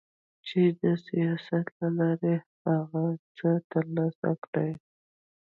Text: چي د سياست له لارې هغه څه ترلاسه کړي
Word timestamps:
چي 0.47 0.61
د 0.81 0.83
سياست 1.07 1.65
له 1.79 1.87
لارې 1.97 2.35
هغه 2.63 3.03
څه 3.37 3.49
ترلاسه 3.71 4.29
کړي 4.43 4.71